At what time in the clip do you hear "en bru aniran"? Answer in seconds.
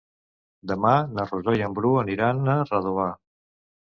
1.67-2.51